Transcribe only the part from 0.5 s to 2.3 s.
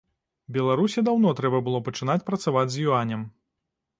Беларусі даўно трэба было пачынаць